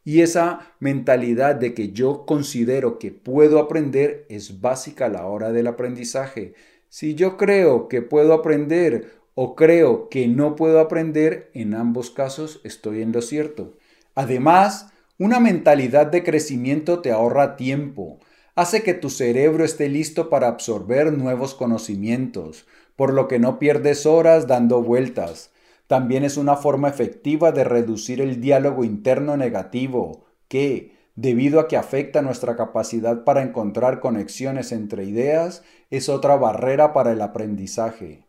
Y 0.05 0.21
esa 0.21 0.75
mentalidad 0.79 1.55
de 1.55 1.73
que 1.73 1.91
yo 1.91 2.23
considero 2.27 2.99
que 2.99 3.11
puedo 3.11 3.57
aprender 3.57 4.27
es 4.29 4.61
básica 4.61 5.07
a 5.07 5.09
la 5.09 5.25
hora 5.25 5.51
del 5.51 5.65
aprendizaje. 5.65 6.53
Si 6.87 7.15
yo 7.15 7.35
creo 7.35 7.87
que 7.87 8.03
puedo 8.03 8.33
aprender 8.33 9.11
o 9.33 9.55
creo 9.55 10.07
que 10.09 10.27
no 10.27 10.55
puedo 10.55 10.79
aprender, 10.81 11.49
en 11.55 11.73
ambos 11.73 12.11
casos 12.11 12.61
estoy 12.63 13.01
en 13.01 13.11
lo 13.11 13.23
cierto. 13.23 13.73
Además, 14.13 14.93
una 15.19 15.41
mentalidad 15.41 16.07
de 16.07 16.23
crecimiento 16.23 17.01
te 17.01 17.11
ahorra 17.11 17.57
tiempo, 17.57 18.19
hace 18.55 18.83
que 18.83 18.93
tu 18.93 19.09
cerebro 19.09 19.65
esté 19.65 19.89
listo 19.89 20.29
para 20.29 20.47
absorber 20.47 21.11
nuevos 21.11 21.55
conocimientos, 21.55 22.65
por 22.95 23.13
lo 23.13 23.27
que 23.27 23.37
no 23.37 23.59
pierdes 23.59 24.05
horas 24.05 24.47
dando 24.47 24.81
vueltas. 24.81 25.51
También 25.87 26.23
es 26.23 26.37
una 26.37 26.55
forma 26.55 26.87
efectiva 26.87 27.51
de 27.51 27.65
reducir 27.65 28.21
el 28.21 28.39
diálogo 28.39 28.85
interno 28.85 29.35
negativo, 29.35 30.23
que, 30.47 30.95
debido 31.15 31.59
a 31.59 31.67
que 31.67 31.75
afecta 31.75 32.21
nuestra 32.21 32.55
capacidad 32.55 33.25
para 33.25 33.43
encontrar 33.43 33.99
conexiones 33.99 34.71
entre 34.71 35.03
ideas, 35.03 35.63
es 35.89 36.07
otra 36.07 36.37
barrera 36.37 36.93
para 36.93 37.11
el 37.11 37.21
aprendizaje. 37.21 38.23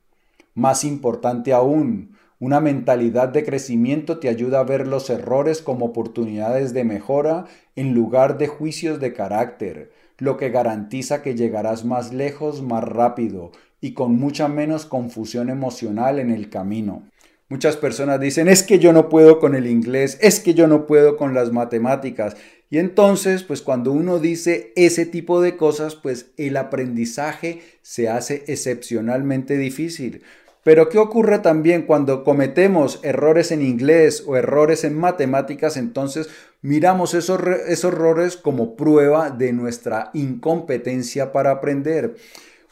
Más 0.54 0.82
importante 0.82 1.52
aún, 1.52 2.16
una 2.40 2.58
mentalidad 2.58 3.28
de 3.28 3.44
crecimiento 3.44 4.18
te 4.18 4.30
ayuda 4.30 4.60
a 4.60 4.64
ver 4.64 4.88
los 4.88 5.10
errores 5.10 5.60
como 5.60 5.84
oportunidades 5.86 6.72
de 6.72 6.84
mejora 6.84 7.44
en 7.76 7.92
lugar 7.92 8.38
de 8.38 8.48
juicios 8.48 8.98
de 8.98 9.12
carácter, 9.12 9.92
lo 10.16 10.38
que 10.38 10.48
garantiza 10.48 11.22
que 11.22 11.34
llegarás 11.34 11.84
más 11.84 12.14
lejos 12.14 12.62
más 12.62 12.82
rápido 12.82 13.52
y 13.82 13.92
con 13.92 14.16
mucha 14.16 14.48
menos 14.48 14.86
confusión 14.86 15.50
emocional 15.50 16.18
en 16.18 16.30
el 16.30 16.48
camino. 16.48 17.02
Muchas 17.50 17.76
personas 17.76 18.20
dicen, 18.20 18.48
es 18.48 18.62
que 18.62 18.78
yo 18.78 18.92
no 18.92 19.08
puedo 19.08 19.38
con 19.38 19.54
el 19.54 19.66
inglés, 19.66 20.18
es 20.22 20.40
que 20.40 20.54
yo 20.54 20.66
no 20.66 20.86
puedo 20.86 21.16
con 21.16 21.34
las 21.34 21.52
matemáticas. 21.52 22.36
Y 22.70 22.78
entonces, 22.78 23.42
pues 23.42 23.60
cuando 23.60 23.90
uno 23.90 24.20
dice 24.20 24.72
ese 24.76 25.04
tipo 25.04 25.40
de 25.42 25.56
cosas, 25.56 25.96
pues 25.96 26.30
el 26.36 26.56
aprendizaje 26.56 27.60
se 27.82 28.08
hace 28.08 28.44
excepcionalmente 28.46 29.58
difícil. 29.58 30.22
Pero 30.62 30.90
¿qué 30.90 30.98
ocurre 30.98 31.38
también 31.38 31.82
cuando 31.82 32.22
cometemos 32.22 33.00
errores 33.02 33.50
en 33.50 33.62
inglés 33.62 34.24
o 34.26 34.36
errores 34.36 34.84
en 34.84 34.98
matemáticas? 34.98 35.76
Entonces 35.78 36.28
miramos 36.60 37.14
esos, 37.14 37.40
esos 37.66 37.92
errores 37.92 38.36
como 38.36 38.76
prueba 38.76 39.30
de 39.30 39.52
nuestra 39.54 40.10
incompetencia 40.12 41.32
para 41.32 41.50
aprender. 41.52 42.16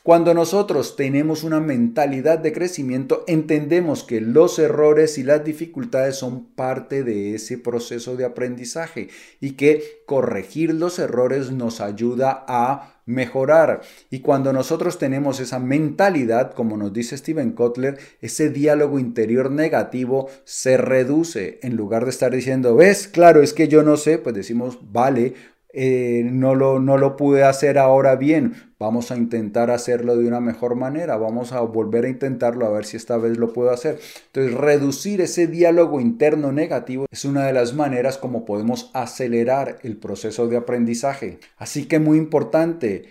Cuando 0.03 0.33
nosotros 0.33 0.97
tenemos 0.97 1.43
una 1.45 1.61
mentalidad 1.61 2.39
de 2.39 2.53
crecimiento, 2.53 3.25
entendemos 3.27 4.05
que 4.05 4.21
los 4.21 4.59
errores 4.59 5.19
y 5.19 5.23
las 5.23 5.45
dificultades 5.45 6.17
son 6.17 6.47
parte 6.47 7.03
de 7.03 7.35
ese 7.35 7.59
proceso 7.59 8.17
de 8.17 8.25
aprendizaje 8.25 9.09
y 9.41 9.53
que 9.53 10.03
corregir 10.07 10.73
los 10.73 10.99
errores 10.99 11.51
nos 11.51 11.81
ayuda 11.81 12.45
a 12.49 12.95
mejorar. 13.05 13.81
Y 14.11 14.21
cuando 14.21 14.53
nosotros 14.53 14.99
tenemos 14.99 15.41
esa 15.41 15.59
mentalidad, 15.59 16.53
como 16.53 16.77
nos 16.77 16.93
dice 16.93 17.17
Steven 17.17 17.53
Kotler, 17.53 17.99
ese 18.21 18.51
diálogo 18.51 18.99
interior 18.99 19.51
negativo 19.51 20.29
se 20.45 20.77
reduce. 20.77 21.59
En 21.63 21.75
lugar 21.75 22.05
de 22.05 22.11
estar 22.11 22.33
diciendo, 22.33 22.77
ves, 22.77 23.09
claro, 23.09 23.43
es 23.43 23.53
que 23.53 23.69
yo 23.69 23.83
no 23.83 23.97
sé, 23.97 24.19
pues 24.19 24.35
decimos, 24.35 24.79
vale, 24.93 25.35
eh, 25.71 26.23
no, 26.25 26.55
lo, 26.55 26.81
no 26.81 26.97
lo 26.97 27.17
pude 27.17 27.45
hacer 27.45 27.79
ahora 27.79 28.17
bien, 28.17 28.55
vamos 28.79 29.11
a 29.11 29.17
intentar 29.17 29.71
hacerlo 29.71 30.17
de 30.17 30.27
una 30.27 30.41
mejor 30.41 30.77
manera, 30.77 31.17
vamos 31.17 31.53
a 31.53 31.61
volver 31.61 32.07
a 32.07 32.09
intentarlo 32.09 32.65
a 32.65 32.71
ver 32.71 32.87
si 32.87 32.97
esta 32.97 33.19
vez 33.19 33.37
lo 33.37 33.53
puedo 33.53 33.71
hacer. 33.71 33.99
Entonces, 34.27 34.55
reducir 34.55 35.21
ese 35.21 35.47
diálogo 35.47 36.01
interno 36.01 36.53
negativo 36.53 37.07
es 37.11 37.25
una 37.25 37.45
de 37.45 37.53
las 37.53 37.75
maneras 37.75 38.17
como 38.17 38.45
podemos 38.45 38.91
acelerar 38.95 39.79
el 39.83 39.97
proceso 39.97 40.49
de 40.49 40.57
aprendizaje. 40.57 41.39
Así 41.59 41.87
que 41.87 41.99
muy 41.99 42.19
importante, 42.19 43.05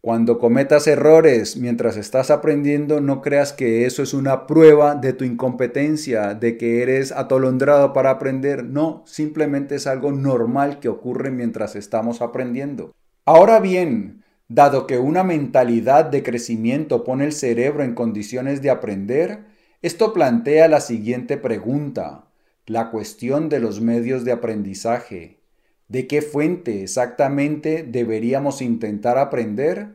cuando 0.00 0.38
cometas 0.38 0.86
errores 0.86 1.58
mientras 1.58 1.98
estás 1.98 2.30
aprendiendo, 2.30 3.02
no 3.02 3.20
creas 3.20 3.52
que 3.52 3.84
eso 3.84 4.02
es 4.02 4.14
una 4.14 4.46
prueba 4.46 4.94
de 4.94 5.12
tu 5.12 5.24
incompetencia, 5.24 6.32
de 6.34 6.56
que 6.56 6.82
eres 6.82 7.12
atolondrado 7.12 7.92
para 7.92 8.08
aprender. 8.08 8.64
No, 8.64 9.02
simplemente 9.06 9.74
es 9.74 9.86
algo 9.86 10.10
normal 10.10 10.80
que 10.80 10.88
ocurre 10.88 11.30
mientras 11.30 11.76
estamos 11.76 12.22
aprendiendo. 12.22 12.94
Ahora 13.26 13.60
bien, 13.60 14.24
dado 14.48 14.86
que 14.86 14.96
una 14.96 15.22
mentalidad 15.22 16.06
de 16.06 16.22
crecimiento 16.22 17.04
pone 17.04 17.26
el 17.26 17.32
cerebro 17.32 17.84
en 17.84 17.94
condiciones 17.94 18.62
de 18.62 18.70
aprender, 18.70 19.44
esto 19.82 20.14
plantea 20.14 20.68
la 20.68 20.80
siguiente 20.80 21.36
pregunta, 21.36 22.24
la 22.64 22.90
cuestión 22.90 23.50
de 23.50 23.60
los 23.60 23.82
medios 23.82 24.24
de 24.24 24.32
aprendizaje. 24.32 25.39
¿De 25.90 26.06
qué 26.06 26.22
fuente 26.22 26.84
exactamente 26.84 27.82
deberíamos 27.82 28.62
intentar 28.62 29.18
aprender? 29.18 29.88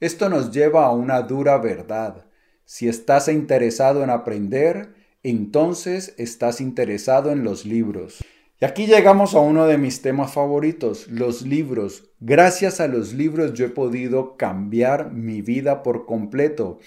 Esto 0.00 0.30
nos 0.30 0.52
lleva 0.52 0.86
a 0.86 0.92
una 0.92 1.20
dura 1.20 1.58
verdad. 1.58 2.24
Si 2.64 2.88
estás 2.88 3.28
interesado 3.28 4.02
en 4.02 4.08
aprender, 4.08 4.94
entonces 5.22 6.14
estás 6.16 6.62
interesado 6.62 7.30
en 7.30 7.44
los 7.44 7.66
libros. 7.66 8.24
Y 8.58 8.64
aquí 8.64 8.86
llegamos 8.86 9.34
a 9.34 9.40
uno 9.40 9.66
de 9.66 9.76
mis 9.76 10.00
temas 10.00 10.32
favoritos, 10.32 11.08
los 11.08 11.42
libros. 11.42 12.10
Gracias 12.20 12.80
a 12.80 12.88
los 12.88 13.12
libros 13.12 13.52
yo 13.52 13.66
he 13.66 13.68
podido 13.70 14.38
cambiar 14.38 15.12
mi 15.12 15.42
vida 15.42 15.82
por 15.82 16.06
completo. 16.06 16.78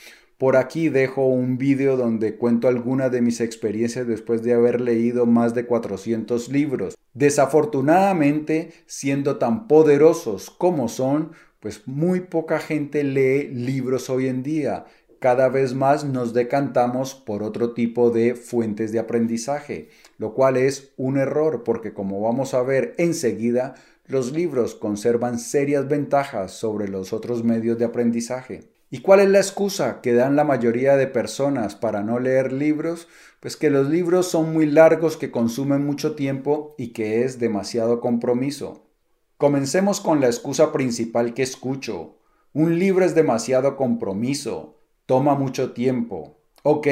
Por 0.42 0.58
aquí 0.58 0.90
dejo 0.90 1.28
un 1.28 1.60
vídeo 1.60 1.98
donde 1.98 2.36
cuento 2.36 2.68
algunas 2.68 3.12
de 3.12 3.22
mis 3.22 3.42
experiencias 3.42 4.08
después 4.08 4.42
de 4.42 4.56
haber 4.56 4.82
leído 4.82 5.28
más 5.28 5.54
de 5.54 5.68
400 5.68 6.50
libros. 6.50 6.98
Desafortunadamente, 7.14 8.72
siendo 8.88 9.38
tan 9.38 9.68
poderosos 9.68 10.50
como 10.50 10.88
son, 10.88 11.34
pues 11.60 11.88
muy 11.88 12.22
poca 12.22 12.58
gente 12.58 13.04
lee 13.04 13.50
libros 13.50 14.10
hoy 14.10 14.30
en 14.30 14.42
día. 14.42 14.86
Cada 15.20 15.48
vez 15.48 15.76
más 15.76 16.06
nos 16.06 16.34
decantamos 16.34 17.14
por 17.14 17.44
otro 17.44 17.76
tipo 17.76 18.10
de 18.10 18.34
fuentes 18.34 18.92
de 18.92 18.98
aprendizaje, 18.98 19.90
lo 20.18 20.34
cual 20.34 20.58
es 20.58 20.92
un 20.98 21.18
error 21.18 21.64
porque 21.64 21.94
como 21.94 22.20
vamos 22.20 22.56
a 22.56 22.64
ver 22.64 22.96
enseguida, 22.98 23.76
los 24.08 24.32
libros 24.32 24.74
conservan 24.74 25.38
serias 25.38 25.88
ventajas 25.88 26.52
sobre 26.52 26.88
los 26.88 27.14
otros 27.14 27.44
medios 27.44 27.78
de 27.78 27.86
aprendizaje. 27.86 28.71
¿Y 28.94 29.00
cuál 29.00 29.22
es 29.22 29.30
la 29.30 29.38
excusa 29.38 30.02
que 30.02 30.14
dan 30.14 30.36
la 30.36 30.44
mayoría 30.44 30.98
de 30.98 31.08
personas 31.08 31.76
para 31.76 32.04
no 32.04 32.20
leer 32.20 32.52
libros? 32.52 33.08
Pues 33.40 33.56
que 33.56 33.70
los 33.70 33.88
libros 33.90 34.28
son 34.28 34.52
muy 34.52 34.66
largos, 34.66 35.16
que 35.16 35.32
consumen 35.32 35.86
mucho 35.86 36.14
tiempo 36.14 36.76
y 36.78 36.90
que 36.90 37.24
es 37.24 37.40
demasiado 37.40 38.02
compromiso. 38.02 38.90
Comencemos 39.38 40.02
con 40.02 40.20
la 40.20 40.28
excusa 40.28 40.74
principal 40.74 41.34
que 41.34 41.42
escucho. 41.42 42.18
Un 42.52 42.80
libro 42.80 43.06
es 43.06 43.16
demasiado 43.16 43.78
compromiso, 43.78 44.76
toma 45.06 45.36
mucho 45.36 45.72
tiempo. 45.72 46.42
Ok, 46.64 46.88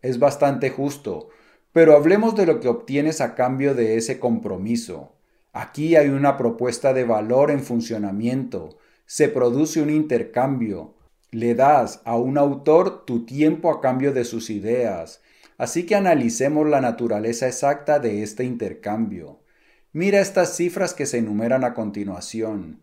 es 0.00 0.18
bastante 0.18 0.70
justo, 0.70 1.28
pero 1.70 1.94
hablemos 1.94 2.34
de 2.34 2.46
lo 2.46 2.60
que 2.60 2.68
obtienes 2.68 3.20
a 3.20 3.34
cambio 3.34 3.74
de 3.74 3.98
ese 3.98 4.18
compromiso. 4.18 5.16
Aquí 5.52 5.96
hay 5.96 6.08
una 6.08 6.38
propuesta 6.38 6.94
de 6.94 7.04
valor 7.04 7.50
en 7.50 7.60
funcionamiento, 7.60 8.78
se 9.04 9.28
produce 9.28 9.82
un 9.82 9.90
intercambio, 9.90 10.94
Le 11.32 11.54
das 11.54 12.02
a 12.04 12.16
un 12.16 12.36
autor 12.36 13.06
tu 13.06 13.24
tiempo 13.24 13.70
a 13.70 13.80
cambio 13.80 14.12
de 14.12 14.24
sus 14.24 14.50
ideas. 14.50 15.22
Así 15.56 15.86
que 15.86 15.94
analicemos 15.94 16.68
la 16.68 16.82
naturaleza 16.82 17.46
exacta 17.46 17.98
de 17.98 18.22
este 18.22 18.44
intercambio. 18.44 19.40
Mira 19.94 20.20
estas 20.20 20.54
cifras 20.54 20.92
que 20.92 21.06
se 21.06 21.18
enumeran 21.18 21.64
a 21.64 21.72
continuación. 21.72 22.82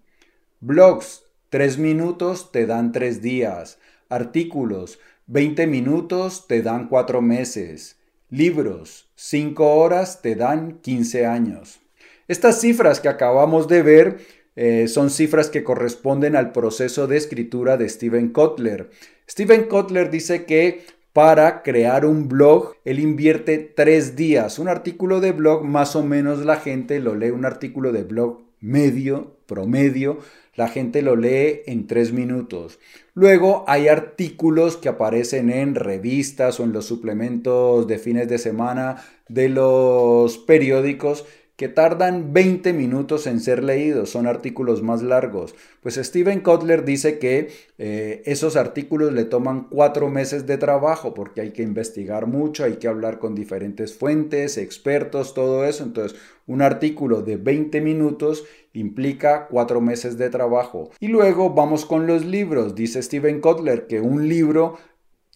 Blogs, 0.61 1.25
3 1.49 1.77
minutos 1.77 2.51
te 2.51 2.65
dan 2.65 2.91
3 2.91 3.21
días. 3.21 3.77
Artículos, 4.09 4.99
20 5.27 5.67
minutos 5.67 6.47
te 6.47 6.63
dan 6.63 6.87
4 6.87 7.21
meses. 7.21 7.99
Libros, 8.31 9.11
5 9.13 9.75
horas 9.75 10.23
te 10.23 10.33
dan 10.33 10.79
15 10.81 11.27
años. 11.27 11.81
Estas 12.27 12.61
cifras 12.61 12.99
que 12.99 13.09
acabamos 13.09 13.67
de 13.67 13.83
ver 13.83 14.19
eh, 14.61 14.89
son 14.89 15.09
cifras 15.09 15.49
que 15.49 15.63
corresponden 15.63 16.35
al 16.35 16.51
proceso 16.51 17.07
de 17.07 17.15
escritura 17.15 17.77
de 17.77 17.87
Steven 17.87 18.27
Kotler. 18.27 18.89
Steven 19.25 19.63
Kotler 19.69 20.11
dice 20.11 20.43
que 20.43 20.81
para 21.13 21.63
crear 21.63 22.05
un 22.05 22.27
blog, 22.27 22.73
él 22.83 22.99
invierte 22.99 23.57
tres 23.57 24.17
días. 24.17 24.59
Un 24.59 24.67
artículo 24.67 25.21
de 25.21 25.31
blog, 25.31 25.63
más 25.63 25.95
o 25.95 26.03
menos 26.03 26.43
la 26.43 26.57
gente 26.57 26.99
lo 26.99 27.15
lee, 27.15 27.29
un 27.29 27.45
artículo 27.45 27.93
de 27.93 28.03
blog 28.03 28.41
medio, 28.59 29.37
promedio, 29.45 30.17
la 30.55 30.67
gente 30.67 31.03
lo 31.03 31.15
lee 31.15 31.61
en 31.65 31.87
tres 31.87 32.11
minutos. 32.11 32.79
Luego 33.13 33.63
hay 33.65 33.87
artículos 33.87 34.75
que 34.75 34.89
aparecen 34.89 35.51
en 35.51 35.75
revistas 35.75 36.59
o 36.59 36.65
en 36.65 36.73
los 36.73 36.85
suplementos 36.85 37.87
de 37.87 37.97
fines 37.97 38.27
de 38.27 38.37
semana 38.37 38.97
de 39.29 39.47
los 39.47 40.37
periódicos 40.37 41.23
que 41.59 41.67
tardan 41.67 42.31
20 42.31 42.71
minutos 42.71 43.27
en 43.27 43.41
ser 43.41 43.65
leídos, 43.65 44.11
son 44.11 44.27
artículos 44.27 44.81
más 44.81 45.01
largos. 45.01 45.55
Pues 45.81 45.95
Steven 45.95 46.39
Kotler 46.39 46.85
dice 46.85 47.19
que 47.19 47.49
eh, 47.77 48.21
esos 48.23 48.55
artículos 48.55 49.11
le 49.11 49.25
toman 49.25 49.67
cuatro 49.69 50.07
meses 50.07 50.47
de 50.47 50.57
trabajo 50.57 51.13
porque 51.13 51.41
hay 51.41 51.51
que 51.51 51.61
investigar 51.61 52.27
mucho, 52.27 52.63
hay 52.63 52.77
que 52.77 52.87
hablar 52.87 53.19
con 53.19 53.35
diferentes 53.35 53.93
fuentes, 53.93 54.57
expertos, 54.57 55.33
todo 55.33 55.65
eso. 55.65 55.83
Entonces, 55.83 56.17
un 56.47 56.61
artículo 56.61 57.23
de 57.23 57.35
20 57.35 57.81
minutos 57.81 58.45
implica 58.71 59.47
cuatro 59.47 59.81
meses 59.81 60.17
de 60.17 60.29
trabajo. 60.29 60.91
Y 61.01 61.09
luego 61.09 61.49
vamos 61.49 61.85
con 61.85 62.07
los 62.07 62.25
libros. 62.25 62.73
Dice 62.73 63.03
Steven 63.03 63.41
Kotler 63.41 63.85
que 63.85 63.99
un 63.99 64.29
libro 64.29 64.77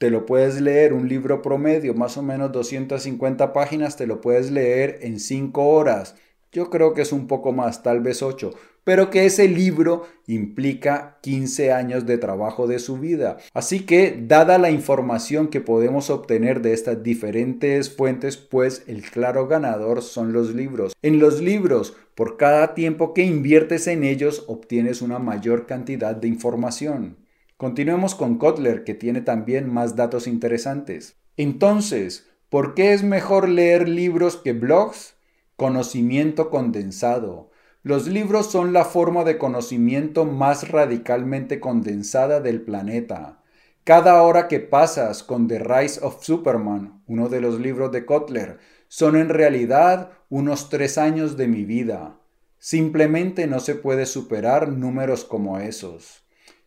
te 0.04 0.10
lo 0.10 0.26
puedes 0.26 0.60
leer, 0.60 0.92
un 0.92 1.08
libro 1.08 1.42
promedio, 1.42 1.94
más 1.94 2.18
o 2.18 2.22
menos 2.22 2.52
250 2.52 3.54
páginas, 3.54 3.96
te 3.96 4.06
lo 4.06 4.20
puedes 4.20 4.52
leer 4.52 5.00
en 5.02 5.18
5 5.18 5.66
horas. 5.66 6.16
Yo 6.52 6.70
creo 6.70 6.94
que 6.94 7.04
es 7.04 7.14
un 7.14 7.26
poco 7.26 7.54
más, 7.54 7.84
tal 7.84 8.02
vez 8.02 8.22
8, 8.22 8.52
pero 8.84 9.10
que 9.10 9.26
ese 9.26 9.48
libro 9.48 10.06
implica 10.28 11.20
15 11.22 11.72
años 11.72 12.06
de 12.06 12.18
trabajo 12.18 12.68
de 12.68 12.80
su 12.80 12.98
vida. 12.98 13.38
Así 13.54 13.86
que, 13.86 14.22
dada 14.28 14.58
la 14.58 14.72
información 14.72 15.48
que 15.48 15.62
podemos 15.62 16.10
obtener 16.10 16.62
de 16.62 16.74
estas 16.74 17.02
diferentes 17.02 17.90
fuentes, 17.90 18.36
pues 18.36 18.84
el 18.88 19.04
claro 19.04 19.48
ganador 19.48 20.02
son 20.02 20.34
los 20.34 20.54
libros. 20.54 20.92
En 21.02 21.20
los 21.20 21.42
libros, 21.42 21.96
por 22.14 22.36
cada 22.36 22.74
tiempo 22.74 23.14
que 23.14 23.24
inviertes 23.24 23.88
en 23.88 24.04
ellos, 24.04 24.44
obtienes 24.48 25.02
una 25.02 25.20
mayor 25.20 25.66
cantidad 25.66 26.14
de 26.14 26.28
información. 26.28 27.23
Continuemos 27.64 28.14
con 28.14 28.40
Kotler, 28.40 28.84
que 28.84 28.94
tiene 28.94 29.22
también 29.22 29.72
más 29.72 29.96
datos 29.96 30.28
interesantes. 30.28 31.16
Entonces, 31.38 32.30
¿por 32.50 32.74
qué 32.74 32.92
es 32.92 33.04
mejor 33.04 33.48
leer 33.48 33.88
libros 33.88 34.36
que 34.36 34.52
blogs? 34.52 35.16
Conocimiento 35.56 36.50
condensado. 36.50 37.52
Los 37.82 38.08
libros 38.08 38.52
son 38.52 38.74
la 38.74 38.84
forma 38.84 39.24
de 39.24 39.38
conocimiento 39.38 40.26
más 40.26 40.72
radicalmente 40.72 41.62
condensada 41.62 42.42
del 42.42 42.64
planeta. 42.64 43.42
Cada 43.86 44.22
hora 44.24 44.50
que 44.50 44.60
pasas 44.60 45.24
con 45.24 45.48
The 45.48 45.60
Rise 45.60 46.02
of 46.04 46.22
Superman, 46.22 47.02
uno 47.08 47.30
de 47.30 47.40
los 47.40 47.62
libros 47.62 47.94
de 47.94 48.06
Kotler, 48.06 48.58
son 48.90 49.16
en 49.16 49.30
realidad 49.30 50.12
unos 50.28 50.68
tres 50.68 50.98
años 50.98 51.38
de 51.38 51.48
mi 51.48 51.64
vida. 51.64 52.20
Simplemente 52.60 53.48
no 53.48 53.62
se 53.62 53.76
puede 53.76 54.06
superar 54.06 54.68
números 54.68 55.24
como 55.24 55.60
esos. 55.60 56.23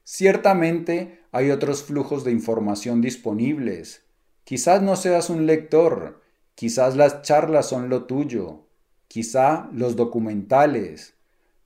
Ciertamente 0.09 1.19
hay 1.33 1.51
otros 1.51 1.83
flujos 1.83 2.23
de 2.23 2.31
información 2.31 3.01
disponibles. 3.01 4.05
Quizás 4.45 4.81
no 4.81 4.95
seas 4.95 5.31
un 5.31 5.47
lector, 5.47 6.21
quizás 6.55 6.95
las 6.95 7.23
charlas 7.23 7.69
son 7.69 7.89
lo 7.89 8.05
tuyo, 8.05 8.69
quizá 9.09 9.69
los 9.73 9.97
documentales. 9.97 11.15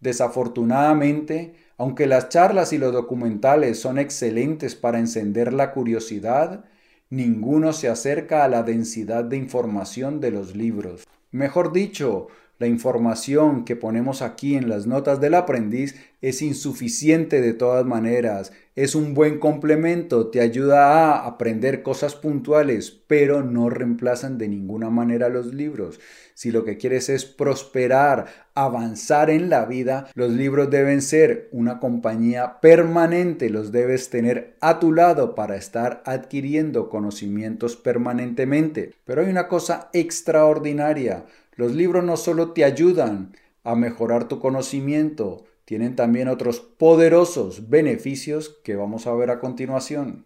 Desafortunadamente, 0.00 1.54
aunque 1.76 2.06
las 2.06 2.30
charlas 2.30 2.72
y 2.72 2.78
los 2.78 2.94
documentales 2.94 3.78
son 3.78 3.98
excelentes 3.98 4.74
para 4.74 4.98
encender 4.98 5.52
la 5.52 5.72
curiosidad, 5.72 6.64
ninguno 7.10 7.74
se 7.74 7.90
acerca 7.90 8.42
a 8.42 8.48
la 8.48 8.62
densidad 8.62 9.24
de 9.24 9.36
información 9.36 10.18
de 10.18 10.30
los 10.30 10.56
libros. 10.56 11.06
Mejor 11.30 11.74
dicho, 11.74 12.28
la 12.60 12.66
información 12.66 13.64
que 13.64 13.74
ponemos 13.74 14.20
aquí 14.20 14.54
en 14.54 14.68
las 14.68 14.86
notas 14.86 15.18
del 15.18 15.32
aprendiz 15.32 15.94
es 16.20 16.42
insuficiente 16.42 17.40
de 17.40 17.54
todas 17.54 17.86
maneras. 17.86 18.52
Es 18.76 18.94
un 18.94 19.14
buen 19.14 19.38
complemento, 19.38 20.28
te 20.28 20.42
ayuda 20.42 21.14
a 21.14 21.26
aprender 21.26 21.82
cosas 21.82 22.14
puntuales, 22.14 22.90
pero 23.06 23.42
no 23.42 23.70
reemplazan 23.70 24.36
de 24.36 24.48
ninguna 24.48 24.90
manera 24.90 25.30
los 25.30 25.54
libros. 25.54 26.00
Si 26.34 26.50
lo 26.50 26.62
que 26.62 26.76
quieres 26.76 27.08
es 27.08 27.24
prosperar, 27.24 28.26
avanzar 28.54 29.30
en 29.30 29.48
la 29.48 29.64
vida, 29.64 30.10
los 30.14 30.30
libros 30.30 30.68
deben 30.68 31.00
ser 31.00 31.48
una 31.52 31.80
compañía 31.80 32.60
permanente, 32.60 33.48
los 33.48 33.72
debes 33.72 34.10
tener 34.10 34.58
a 34.60 34.78
tu 34.80 34.92
lado 34.92 35.34
para 35.34 35.56
estar 35.56 36.02
adquiriendo 36.04 36.90
conocimientos 36.90 37.76
permanentemente. 37.76 38.92
Pero 39.06 39.22
hay 39.22 39.30
una 39.30 39.48
cosa 39.48 39.88
extraordinaria. 39.94 41.24
Los 41.60 41.74
libros 41.74 42.02
no 42.02 42.16
solo 42.16 42.52
te 42.52 42.64
ayudan 42.64 43.36
a 43.64 43.74
mejorar 43.74 44.28
tu 44.28 44.40
conocimiento, 44.40 45.44
tienen 45.66 45.94
también 45.94 46.28
otros 46.28 46.58
poderosos 46.58 47.68
beneficios 47.68 48.58
que 48.64 48.76
vamos 48.76 49.06
a 49.06 49.12
ver 49.12 49.28
a 49.28 49.40
continuación. 49.40 50.24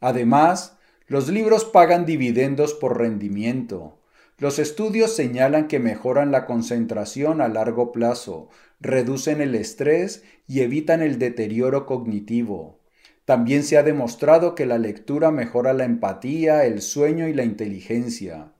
Además, 0.00 0.78
los 1.08 1.28
libros 1.28 1.66
pagan 1.66 2.06
dividendos 2.06 2.72
por 2.72 2.96
rendimiento. 2.96 3.98
Los 4.38 4.58
estudios 4.58 5.14
señalan 5.14 5.68
que 5.68 5.78
mejoran 5.78 6.32
la 6.32 6.46
concentración 6.46 7.42
a 7.42 7.48
largo 7.48 7.92
plazo, 7.92 8.48
reducen 8.80 9.42
el 9.42 9.54
estrés 9.54 10.22
y 10.48 10.60
evitan 10.60 11.02
el 11.02 11.18
deterioro 11.18 11.84
cognitivo. 11.84 12.80
También 13.26 13.62
se 13.62 13.76
ha 13.76 13.82
demostrado 13.82 14.54
que 14.54 14.64
la 14.64 14.78
lectura 14.78 15.30
mejora 15.32 15.74
la 15.74 15.84
empatía, 15.84 16.64
el 16.64 16.80
sueño 16.80 17.28
y 17.28 17.34
la 17.34 17.44
inteligencia. 17.44 18.54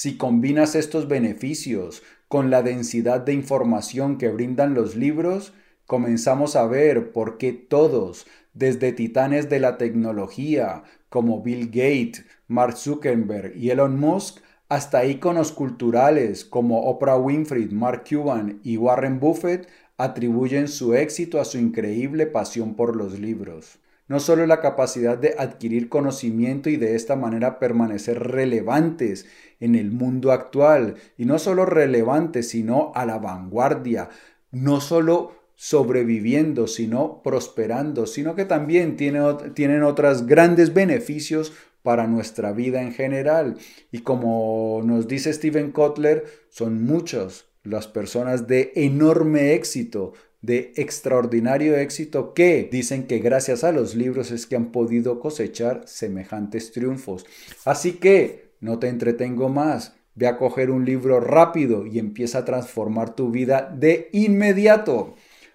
Si 0.00 0.16
combinas 0.16 0.76
estos 0.76 1.08
beneficios 1.08 2.04
con 2.28 2.50
la 2.50 2.62
densidad 2.62 3.22
de 3.22 3.32
información 3.32 4.16
que 4.16 4.28
brindan 4.28 4.72
los 4.72 4.94
libros, 4.94 5.52
comenzamos 5.86 6.54
a 6.54 6.68
ver 6.68 7.10
por 7.10 7.36
qué 7.36 7.52
todos, 7.52 8.24
desde 8.54 8.92
titanes 8.92 9.48
de 9.48 9.58
la 9.58 9.76
tecnología 9.76 10.84
como 11.08 11.42
Bill 11.42 11.66
Gates, 11.66 12.24
Mark 12.46 12.76
Zuckerberg 12.76 13.56
y 13.56 13.70
Elon 13.70 13.98
Musk, 13.98 14.38
hasta 14.68 15.04
íconos 15.04 15.50
culturales 15.50 16.44
como 16.44 16.82
Oprah 16.82 17.18
Winfrey, 17.18 17.66
Mark 17.70 18.04
Cuban 18.08 18.60
y 18.62 18.76
Warren 18.76 19.18
Buffett, 19.18 19.68
atribuyen 19.96 20.68
su 20.68 20.94
éxito 20.94 21.40
a 21.40 21.44
su 21.44 21.58
increíble 21.58 22.26
pasión 22.26 22.76
por 22.76 22.94
los 22.94 23.18
libros 23.18 23.80
no 24.08 24.20
solo 24.20 24.46
la 24.46 24.60
capacidad 24.60 25.16
de 25.16 25.34
adquirir 25.38 25.88
conocimiento 25.88 26.70
y 26.70 26.76
de 26.76 26.96
esta 26.96 27.14
manera 27.14 27.58
permanecer 27.58 28.18
relevantes 28.18 29.26
en 29.60 29.74
el 29.74 29.90
mundo 29.90 30.32
actual, 30.32 30.96
y 31.16 31.24
no 31.24 31.38
solo 31.38 31.66
relevantes, 31.66 32.48
sino 32.48 32.92
a 32.94 33.06
la 33.06 33.18
vanguardia, 33.18 34.08
no 34.50 34.80
solo 34.80 35.32
sobreviviendo, 35.54 36.66
sino 36.68 37.20
prosperando, 37.22 38.06
sino 38.06 38.34
que 38.34 38.44
también 38.44 38.96
tienen 38.96 39.82
otros 39.82 40.26
grandes 40.26 40.72
beneficios 40.72 41.52
para 41.82 42.06
nuestra 42.06 42.52
vida 42.52 42.80
en 42.82 42.92
general. 42.92 43.56
Y 43.90 44.00
como 44.00 44.80
nos 44.84 45.08
dice 45.08 45.32
Steven 45.32 45.72
Kotler, 45.72 46.24
son 46.48 46.84
muchas 46.84 47.46
las 47.64 47.88
personas 47.88 48.46
de 48.46 48.72
enorme 48.76 49.54
éxito 49.54 50.12
de 50.40 50.72
extraordinario 50.76 51.76
éxito 51.76 52.32
que 52.32 52.68
dicen 52.70 53.06
que 53.06 53.18
gracias 53.18 53.64
a 53.64 53.72
los 53.72 53.94
libros 53.94 54.30
es 54.30 54.46
que 54.46 54.56
han 54.56 54.70
podido 54.70 55.20
cosechar 55.20 55.82
semejantes 55.86 56.72
triunfos. 56.72 57.26
Así 57.64 57.94
que 57.94 58.52
no 58.60 58.78
te 58.78 58.88
entretengo 58.88 59.48
más. 59.48 59.94
Ve 60.14 60.26
a 60.26 60.36
coger 60.36 60.70
un 60.70 60.84
libro 60.84 61.20
rápido 61.20 61.86
y 61.86 61.98
empieza 61.98 62.38
a 62.38 62.44
transformar 62.44 63.14
tu 63.14 63.30
vida 63.30 63.72
de 63.76 64.08
inmediato. 64.12 65.14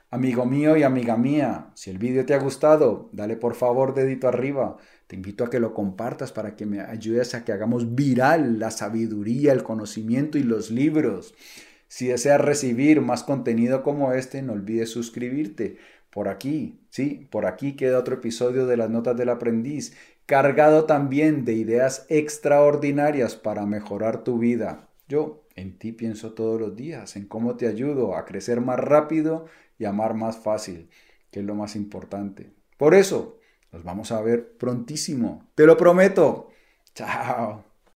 Amigo 0.09 0.45
mío 0.45 0.77
y 0.77 0.83
amiga 0.83 1.17
mía, 1.17 1.71
si 1.73 1.89
el 1.89 1.97
vídeo 1.97 2.25
te 2.25 2.35
ha 2.35 2.37
gustado, 2.37 3.09
dale 3.13 3.35
por 3.35 3.55
favor 3.55 3.95
dedito 3.95 4.27
arriba. 4.27 4.77
Te 5.07 5.15
invito 5.15 5.43
a 5.43 5.49
que 5.49 5.59
lo 5.59 5.73
compartas 5.73 6.31
para 6.31 6.55
que 6.55 6.65
me 6.65 6.81
ayudes 6.81 7.33
a 7.33 7.43
que 7.43 7.51
hagamos 7.51 7.95
viral 7.95 8.59
la 8.59 8.69
sabiduría, 8.69 9.53
el 9.53 9.63
conocimiento 9.63 10.37
y 10.37 10.43
los 10.43 10.69
libros. 10.69 11.33
Si 11.93 12.07
deseas 12.07 12.41
recibir 12.41 13.01
más 13.01 13.23
contenido 13.23 13.83
como 13.83 14.13
este, 14.13 14.41
no 14.41 14.53
olvides 14.53 14.89
suscribirte. 14.89 15.77
Por 16.09 16.27
aquí, 16.27 16.79
sí, 16.89 17.27
por 17.29 17.45
aquí 17.45 17.75
queda 17.75 17.99
otro 17.99 18.15
episodio 18.15 18.65
de 18.65 18.77
las 18.77 18.89
Notas 18.89 19.15
del 19.15 19.29
Aprendiz, 19.29 19.95
cargado 20.25 20.85
también 20.85 21.45
de 21.45 21.53
ideas 21.53 22.07
extraordinarias 22.09 23.35
para 23.35 23.67
mejorar 23.67 24.23
tu 24.23 24.39
vida. 24.39 24.89
Yo 25.07 25.45
en 25.55 25.77
ti 25.77 25.91
pienso 25.91 26.33
todos 26.33 26.59
los 26.59 26.75
días, 26.75 27.15
en 27.15 27.27
cómo 27.27 27.57
te 27.57 27.67
ayudo 27.67 28.15
a 28.15 28.25
crecer 28.25 28.59
más 28.59 28.79
rápido 28.79 29.45
y 29.77 29.85
amar 29.85 30.15
más 30.15 30.37
fácil, 30.37 30.89
que 31.29 31.41
es 31.41 31.45
lo 31.45 31.53
más 31.53 31.75
importante. 31.75 32.53
Por 32.75 32.95
eso, 32.95 33.37
nos 33.71 33.83
vamos 33.83 34.11
a 34.11 34.19
ver 34.19 34.57
prontísimo. 34.57 35.47
Te 35.53 35.67
lo 35.67 35.77
prometo. 35.77 36.49
Chao. 36.95 37.72